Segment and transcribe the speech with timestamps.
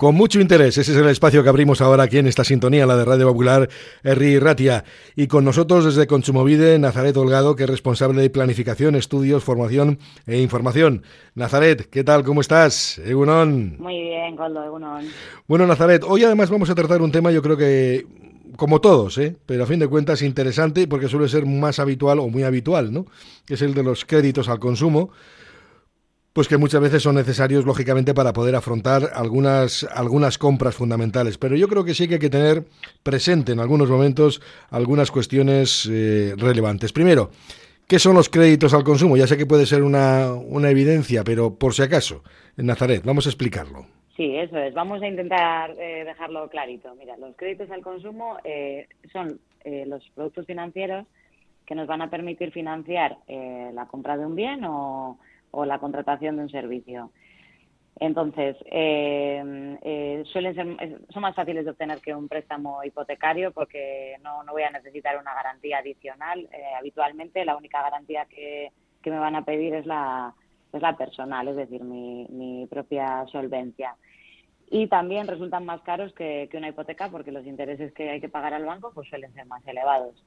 [0.00, 2.96] Con mucho interés, ese es el espacio que abrimos ahora aquí en esta sintonía, la
[2.96, 3.68] de Radio Popular,
[4.02, 4.82] Herri Ratia.
[5.14, 10.38] Y con nosotros desde Consumovide, Nazaret Holgado, que es responsable de planificación, estudios, formación e
[10.38, 11.02] información.
[11.34, 12.24] Nazaret, ¿qué tal?
[12.24, 12.96] ¿Cómo estás?
[13.04, 13.76] Egunon.
[13.78, 15.04] Muy bien, Goldo, Egunon.
[15.46, 18.06] Bueno, Nazaret, hoy además vamos a tratar un tema, yo creo que
[18.56, 19.36] como todos, ¿eh?
[19.44, 23.04] pero a fin de cuentas interesante porque suele ser más habitual o muy habitual, ¿no?
[23.44, 25.10] Que es el de los créditos al consumo
[26.32, 31.38] pues que muchas veces son necesarios, lógicamente, para poder afrontar algunas, algunas compras fundamentales.
[31.38, 32.64] Pero yo creo que sí que hay que tener
[33.02, 34.40] presente en algunos momentos
[34.70, 36.92] algunas cuestiones eh, relevantes.
[36.92, 37.30] Primero,
[37.88, 39.16] ¿qué son los créditos al consumo?
[39.16, 42.22] Ya sé que puede ser una, una evidencia, pero por si acaso,
[42.56, 43.86] en Nazaret, vamos a explicarlo.
[44.16, 44.72] Sí, eso es.
[44.74, 46.94] Vamos a intentar eh, dejarlo clarito.
[46.94, 49.40] Mira, los créditos al consumo eh, son
[49.86, 51.06] los productos financieros
[51.66, 55.18] que nos van a permitir financiar la compra de un bien o
[55.50, 57.10] o la contratación de un servicio.
[58.00, 64.16] Entonces, eh, eh, suelen ser, son más fáciles de obtener que un préstamo hipotecario porque
[64.22, 66.48] no, no voy a necesitar una garantía adicional.
[66.50, 68.72] Eh, habitualmente la única garantía que,
[69.04, 70.34] me van a pedir es la,
[70.72, 73.96] es la personal, es decir, mi, mi propia solvencia.
[74.70, 78.28] Y también resultan más caros que, que una hipoteca porque los intereses que hay que
[78.28, 80.24] pagar al banco pues suelen ser más elevados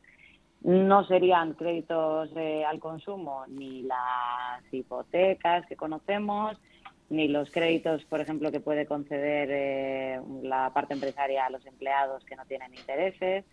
[0.64, 6.58] no serían créditos eh, al consumo ni las hipotecas que conocemos,
[7.09, 12.23] ni los créditos, por ejemplo, que puede conceder eh, la parte empresaria a los empleados
[12.25, 13.45] que no tienen intereses,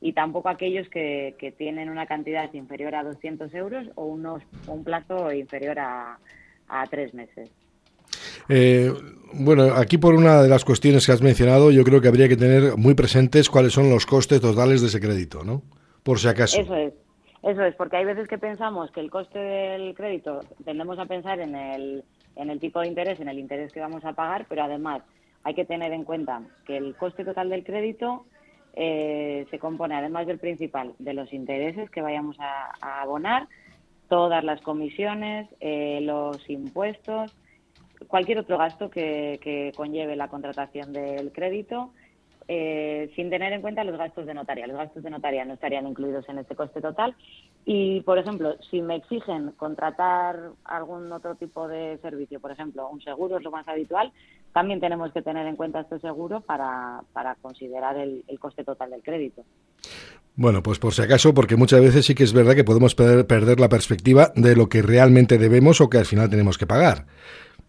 [0.00, 4.84] y tampoco aquellos que, que tienen una cantidad inferior a 200 euros o unos, un
[4.84, 6.18] plazo inferior a,
[6.68, 7.50] a tres meses.
[8.48, 8.92] Eh,
[9.32, 12.36] bueno, aquí por una de las cuestiones que has mencionado, yo creo que habría que
[12.36, 15.62] tener muy presentes cuáles son los costes totales de ese crédito, ¿no?
[16.04, 16.60] Por si acaso.
[16.60, 16.94] Eso es.
[17.42, 21.40] Eso es, porque hay veces que pensamos que el coste del crédito, tendemos a pensar
[21.40, 22.02] en el,
[22.36, 25.02] en el tipo de interés, en el interés que vamos a pagar, pero además
[25.42, 28.24] hay que tener en cuenta que el coste total del crédito
[28.72, 33.46] eh, se compone, además del principal, de los intereses que vayamos a, abonar,
[34.08, 37.36] todas las comisiones, eh, los impuestos,
[38.08, 41.92] cualquier otro gasto que, que conlleve la contratación del crédito
[42.48, 44.66] eh, sin tener en cuenta los gastos de notaría.
[44.66, 47.14] Los gastos de notaría no estarían incluidos en este coste total.
[47.64, 53.00] Y, por ejemplo, si me exigen contratar algún otro tipo de servicio, por ejemplo, un
[53.00, 54.12] seguro es lo más habitual,
[54.52, 59.02] también tenemos que tener en cuenta este seguro para, para considerar el coste total del
[59.02, 59.42] crédito.
[60.36, 63.60] Bueno, pues por si acaso, porque muchas veces sí que es verdad que podemos perder
[63.60, 67.06] la perspectiva de lo que realmente debemos o que al final tenemos que pagar.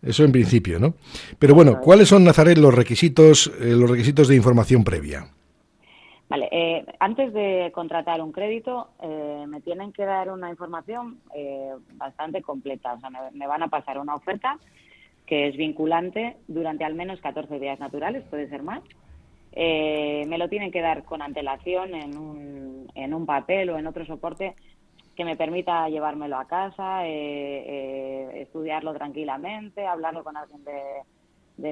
[0.06, 0.94] Eso en principio, ¿no?
[1.40, 5.26] Pero bueno, ¿cuáles son, Nazaret, los requisitos, eh, los requisitos de información previa?
[6.30, 11.20] Vale, eh, antes de contratar un crédito, eh, me tienen que dar una información
[11.94, 12.94] bastante completa.
[12.94, 14.58] O sea, me, van a pasar una oferta
[15.26, 18.82] que es vinculante durante al menos 14 días naturales, puede ser más.
[19.56, 24.06] me lo tienen que dar con antelación en un, en un papel o en otro
[24.06, 24.56] soporte
[25.16, 30.74] que me permita llevármelo a casa, eh, eh, estudiarlo tranquilamente, hablarlo con alguien de,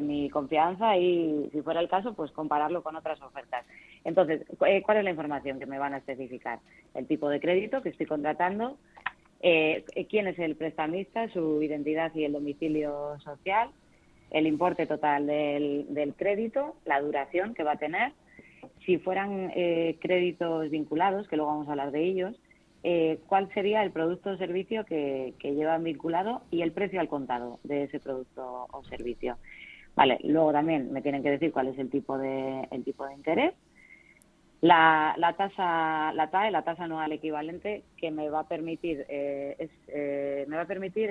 [0.01, 3.65] mi confianza y, si fuera el caso, pues compararlo con otras ofertas.
[4.05, 6.59] Entonces, eh, ¿cuál es la información que me van a especificar?
[6.93, 8.77] El tipo de crédito que estoy contratando,
[9.41, 13.71] quién es el prestamista, su identidad y el domicilio social,
[14.31, 18.13] el importe total del, del crédito, la duración que va a tener,
[18.85, 19.51] si fueran
[19.99, 22.39] créditos vinculados, que luego vamos a hablar de ellos,
[22.83, 27.59] eh, cuál sería el producto o servicio que, llevan vinculado y el precio al contado
[27.63, 29.37] de ese producto o servicio.
[29.95, 33.13] Vale, luego también me tienen que decir cuál es el tipo de, el tipo de
[33.13, 33.53] interés,
[34.61, 39.69] la, la tasa, la TAE, la tasa anual equivalente, que me va a permitir, eh,
[39.87, 41.09] eh, me va a permitir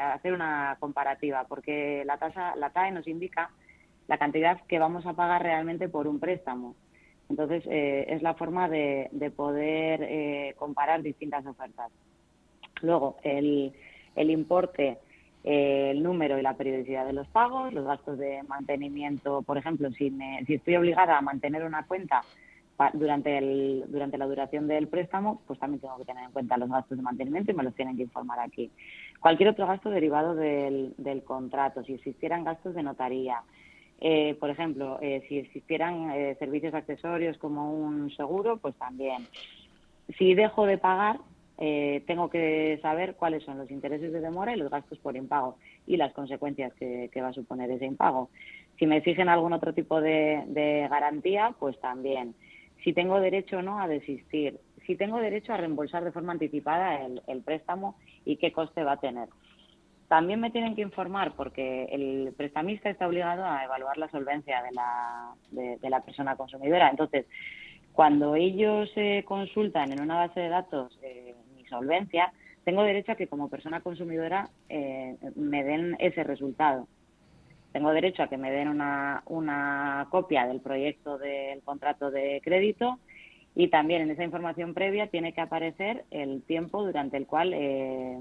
[0.00, 3.50] hacer una comparativa, porque la tasa, la TAE nos indica
[4.08, 6.74] la cantidad que vamos a pagar realmente por un préstamo.
[7.28, 11.90] Entonces, eh, es la forma de, poder eh, comparar distintas ofertas.
[12.82, 13.72] Luego, el,
[14.14, 14.98] el importe,
[15.42, 19.90] eh, el número y la periodicidad de los pagos, los gastos de mantenimiento, por ejemplo,
[19.92, 22.22] si, me, si estoy obligada a mantener una cuenta
[22.92, 26.68] durante, el, durante la duración del préstamo, pues también tengo que tener en cuenta los
[26.68, 28.70] gastos de mantenimiento y me los tienen que informar aquí.
[29.20, 33.40] Cualquier otro gasto derivado del contrato, si existieran gastos de notaría,
[34.00, 39.26] eh, por ejemplo, eh, si existieran eh, servicios accesorios como un seguro, pues también.
[40.18, 41.18] Si dejo de pagar,
[41.58, 45.56] tengo que saber cuáles son los intereses de demora y los gastos por impago
[45.86, 48.28] y las consecuencias que, va a suponer ese impago.
[48.78, 52.34] Si me exigen algún otro tipo de, garantía, pues también.
[52.84, 54.60] Si tengo derecho o no a desistir.
[54.86, 57.96] Si tengo derecho a reembolsar de forma anticipada el préstamo
[58.26, 59.28] y qué coste va a tener.
[60.08, 64.72] También me tienen que informar porque el prestamista está obligado a evaluar la solvencia de
[64.72, 66.88] la, de, la persona consumidora.
[66.90, 67.26] Entonces,
[67.92, 72.32] cuando ellos eh, consultan en una base de datos eh, mi solvencia,
[72.64, 76.86] tengo derecho a que como persona consumidora eh, me den ese resultado.
[77.72, 82.98] Tengo derecho a que me den una, una copia del proyecto del contrato de crédito
[83.54, 88.18] y también en esa información previa tiene que aparecer el tiempo durante el cual eh,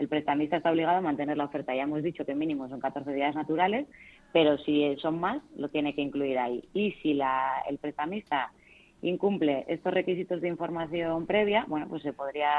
[0.00, 1.74] el prestamista está obligado a mantener la oferta.
[1.74, 3.86] Ya hemos dicho que mínimo son 14 días naturales,
[4.32, 6.64] pero si son más, lo tiene que incluir ahí.
[6.72, 8.50] Y si la, el prestamista
[9.02, 12.50] incumple estos requisitos de información previa, bueno, pues se podría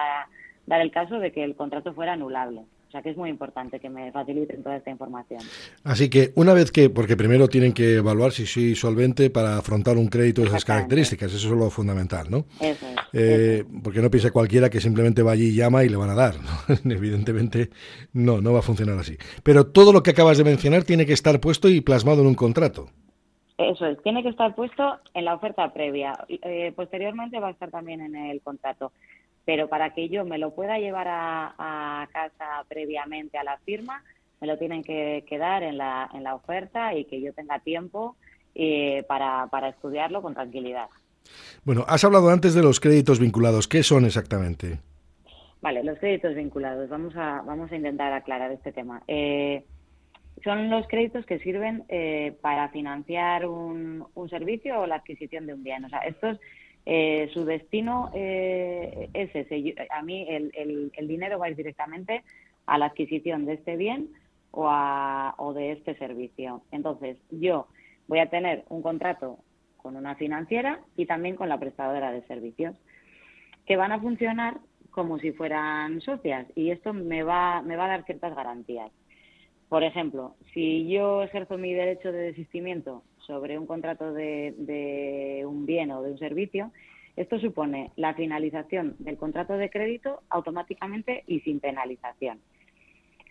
[0.68, 2.62] dar el caso de que el contrato fuera anulable.
[2.92, 5.40] O sea que es muy importante que me faciliten toda esta información.
[5.86, 9.96] Así que una vez que, porque primero tienen que evaluar si soy solvente para afrontar
[9.96, 12.44] un crédito de esas características, eso es lo fundamental, ¿no?
[12.60, 16.10] Eso eh, Porque no piense cualquiera que simplemente va allí y llama y le van
[16.10, 16.36] a dar.
[16.84, 17.70] Evidentemente
[18.12, 19.16] no, no va a funcionar así.
[19.42, 22.36] Pero todo lo que acabas de mencionar tiene que estar puesto y plasmado en un
[22.36, 22.90] contrato.
[23.58, 26.26] Eso es, tiene que estar puesto en la oferta previa.
[26.28, 28.92] Eh, posteriormente va a estar también en el contrato
[29.46, 34.04] pero para que yo me lo pueda llevar a, casa previamente a la firma,
[34.40, 38.16] me lo tienen que quedar en la, en la oferta y que yo tenga tiempo
[38.56, 40.88] eh, para, para estudiarlo con tranquilidad.
[41.64, 43.68] Bueno, has hablado antes de los créditos vinculados.
[43.68, 44.80] ¿Qué son exactamente?
[45.62, 46.90] Vale, los créditos vinculados.
[46.90, 49.04] Vamos a, vamos a intentar aclarar este tema.
[49.08, 49.64] Eh,
[50.44, 55.54] son los créditos que sirven eh, para financiar un, un, servicio o la adquisición de
[55.54, 55.86] un bien.
[55.86, 56.40] O sea, estos
[56.86, 59.76] eh, su destino eh, es ese.
[59.90, 62.24] a mí el, el, dinero va a ir directamente
[62.66, 64.10] a la adquisición de este bien
[64.52, 66.64] o, a, o de este servicio.
[66.72, 67.68] Entonces, yo
[68.08, 69.40] voy a tener un contrato
[69.78, 72.76] con una financiera y también con la prestadora de servicios
[73.66, 77.90] que van a funcionar como si fueran socias y esto me va, me va a
[77.90, 78.92] dar ciertas garantías.
[79.70, 85.92] Por ejemplo, si yo ejerzo mi derecho de desistimiento sobre un contrato de, un bien
[85.92, 86.72] o de un servicio,
[87.16, 92.40] esto supone la finalización del contrato de crédito automáticamente y sin penalización.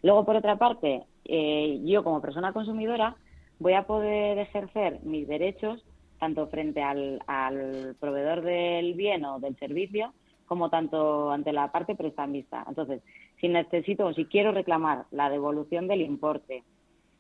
[0.03, 3.17] Luego, por otra parte, eh, yo como persona consumidora
[3.59, 5.85] voy a poder ejercer mis derechos
[6.19, 10.13] tanto frente al, al, proveedor del bien o del servicio
[10.47, 12.65] como tanto ante la parte prestamista.
[12.69, 13.03] Entonces,
[13.41, 16.63] si necesito o si quiero reclamar la devolución del importe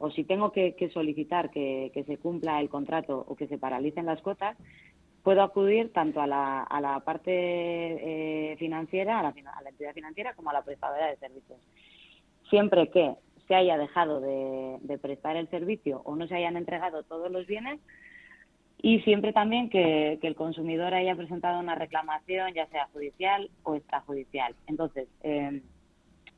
[0.00, 4.23] o si tengo que, solicitar que, se cumpla el contrato o que se paralicen las
[4.23, 4.56] cuotas,
[5.23, 9.35] puedo acudir tanto a la, a la parte eh, financiera, a la,
[9.69, 11.61] entidad financiera, como a la prestadora de servicios.
[12.49, 13.14] Siempre que
[13.47, 17.79] se haya dejado de, prestar el servicio o no se hayan entregado todos los bienes
[18.81, 24.55] y siempre también que, el consumidor haya presentado una reclamación, ya sea judicial o extrajudicial.
[24.67, 25.61] Entonces, eh,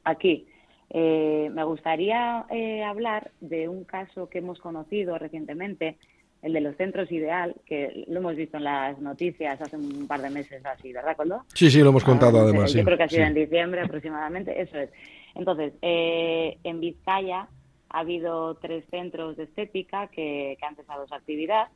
[0.02, 0.48] aquí
[0.94, 5.96] eh, me gustaría eh, hablar de un caso que hemos conocido recientemente,
[6.42, 10.20] el de los centros ideal, que lo hemos visto en las noticias hace un par
[10.20, 11.44] de meses así, ¿verdad, Coldo?
[11.54, 12.74] Sí, sí, lo hemos contado ah, además.
[12.74, 14.90] Yo creo que ha sido en diciembre aproximadamente, eso es.
[15.34, 17.48] Entonces, eh, en Vizcaya
[17.88, 21.68] ha habido tres centros de estética que, han cesado su actividad.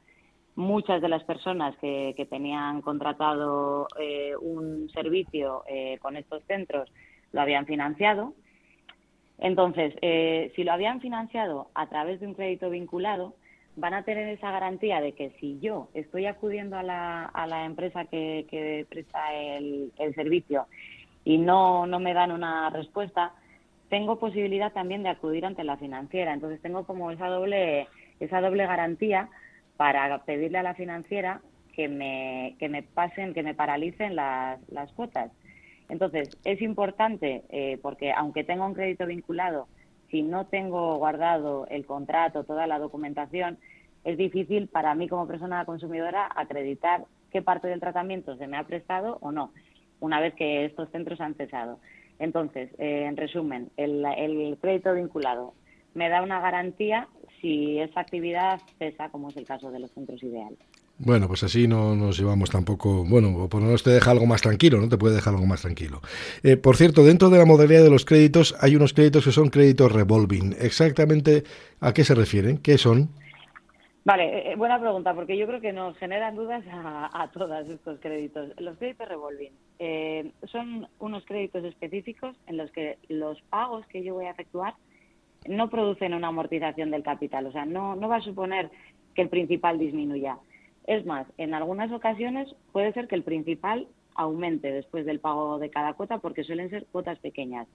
[0.57, 3.89] Muchas de las personas que, que tenían contratado
[4.41, 5.63] un servicio
[6.01, 6.91] con estos centros
[7.33, 8.35] lo habían financiado
[9.39, 13.35] entonces, eh, si lo habían financiado a través de un crédito vinculado,
[13.77, 17.67] van a tener esa garantía de que si yo estoy acudiendo a la, a la
[17.67, 20.67] empresa que, presta el, servicio
[21.25, 23.35] y no, me dan una respuesta,
[23.91, 26.33] tengo posibilidad también de acudir ante la financiera.
[26.33, 27.87] Entonces tengo como esa doble,
[28.19, 29.29] esa doble garantía
[29.77, 31.43] para pedirle a la financiera
[31.75, 35.31] que me, que me pasen, que me paralicen las cuotas.
[35.89, 39.69] Entonces, es importante eh, porque aunque tenga un crédito vinculado,
[40.11, 43.59] si no tengo guardado el contrato, toda la documentación,
[44.05, 48.65] es difícil para mí como persona consumidora acreditar qué parte del tratamiento se me ha
[48.65, 49.53] prestado o no,
[50.01, 51.79] una vez que estos centros han cesado.
[52.19, 55.55] Entonces, eh, en resumen, el, el crédito vinculado
[55.95, 57.09] me da una garantía
[57.41, 60.59] si esa actividad cesa, como es el caso de los centros ideales.
[60.99, 64.41] Bueno, pues así no nos llevamos tampoco, bueno, por lo menos te deja algo más
[64.41, 64.89] tranquilo, ¿no?
[64.89, 66.01] Te puede dejar algo más tranquilo.
[66.43, 69.51] Eh, por cierto, dentro de la modalidad de los créditos hay unos créditos que son
[69.51, 70.55] créditos revolving.
[70.59, 71.45] ¿Exactamente
[71.81, 72.59] a qué se refieren?
[72.59, 73.11] ¿Qué son?
[74.07, 77.69] Vale, eh, eh, buena pregunta, porque yo creo que nos generan dudas a, a todos
[77.69, 78.53] estos créditos.
[78.59, 79.53] Los créditos revolving
[80.51, 84.73] son unos créditos específicos en los que los pagos que yo voy a efectuar
[85.49, 88.71] no producen una amortización del capital, o sea, no, no va a suponer
[89.15, 90.39] que el principal disminuya
[90.87, 95.71] es más, en algunas ocasiones puede ser que el principal aumente después del pago de
[95.71, 97.67] cada cuota porque suelen ser cuotas pequeñas.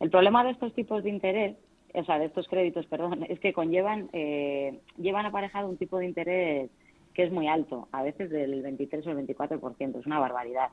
[0.00, 1.56] El problema de estos tipos de interés,
[1.94, 6.06] o sea, de estos créditos, perdón, es que conllevan, eh, llevan aparejado un tipo de
[6.06, 6.70] interés
[7.14, 10.68] que es muy alto, a veces del 23 o el 24%, es una barbaridad.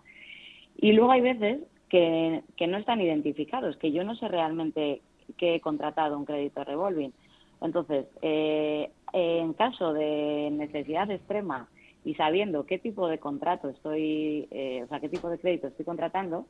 [0.75, 5.01] Y luego hay veces que, que no están identificados, que yo no sé realmente
[5.37, 7.13] que he contratado un crédito revolving.
[7.61, 11.69] Entonces, eh, en caso de necesidad extrema
[12.03, 15.85] y sabiendo qué tipo de contrato estoy, eh, o sea, qué tipo de crédito estoy
[15.85, 16.45] contratando,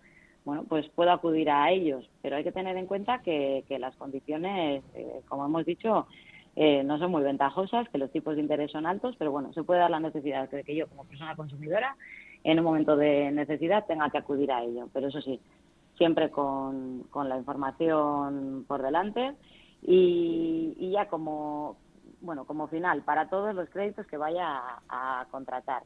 [0.45, 4.83] bueno, pues puedo acudir a ellos, pero hay que tener en cuenta que, las condiciones,
[4.93, 6.07] eh, como hemos dicho,
[6.55, 9.63] eh, no son muy ventajosas, que los tipos de interés son altos, pero bueno, se
[9.63, 11.95] puede dar la necesidad de que yo, como persona consumidora,
[12.43, 14.89] en un momento de necesidad tenga que acudir a ello.
[14.93, 15.39] Pero eso sí,
[15.97, 19.35] siempre con, con la información por delante
[19.85, 21.77] y, ya como,
[22.21, 25.83] bueno, como final, para todos los créditos que vaya a, contratar.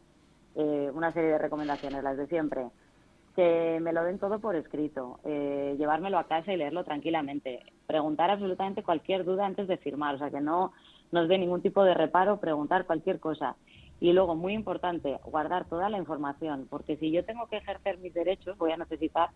[0.55, 2.67] Eh, una serie de recomendaciones, las de siempre
[3.35, 8.31] que me lo den todo por escrito, eh, llevármelo a casa y leerlo tranquilamente, preguntar
[8.31, 10.73] absolutamente cualquier duda antes de firmar, o sea, que no
[11.11, 13.55] nos dé ningún tipo de reparo preguntar cualquier cosa.
[13.99, 18.15] Y luego, muy importante, guardar toda la información, porque si yo tengo que ejercer mis
[18.15, 19.29] derechos, voy a necesitar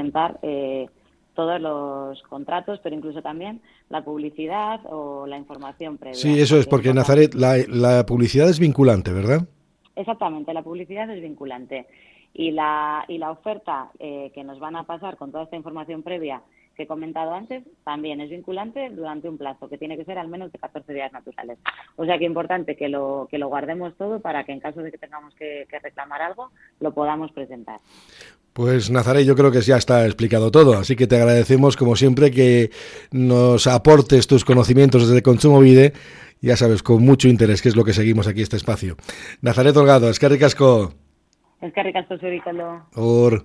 [0.00, 0.88] presentar eh,
[1.34, 6.18] todos los contratos, pero incluso también la publicidad o la información previa.
[6.18, 9.46] Sí, eso es, porque Nazaret, la, la publicidad es vinculante, ¿verdad?
[9.96, 11.86] Exactamente, la publicidad es vinculante
[12.32, 16.02] y la, y la oferta eh, que nos van a pasar con toda esta información
[16.02, 16.42] previa
[16.80, 20.28] que he comentado antes también es vinculante durante un plazo que tiene que ser al
[20.28, 21.58] menos de 14 días naturales.
[21.96, 24.90] O sea que importante que lo, que lo guardemos todo para que en caso de
[24.90, 27.80] que tengamos que, reclamar algo lo podamos presentar.
[28.52, 32.30] Pues Nazaré, yo creo que ya está explicado todo, así que te agradecemos como siempre
[32.30, 32.70] que
[33.12, 35.92] nos aportes tus conocimientos desde Consumo Vide,
[36.40, 38.96] ya sabes, con mucho interés, que es lo que seguimos aquí este espacio.
[39.40, 40.94] Nazaret Delgado, es que ricasco.
[41.62, 42.86] Asko zurikalo.
[42.94, 43.44] Hor.